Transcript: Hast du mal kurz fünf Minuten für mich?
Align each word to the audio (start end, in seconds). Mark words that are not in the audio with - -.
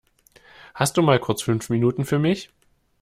Hast 0.73 0.97
du 0.97 1.03
mal 1.03 1.19
kurz 1.19 1.43
fünf 1.43 1.69
Minuten 1.69 2.05
für 2.05 2.17
mich? 2.17 2.49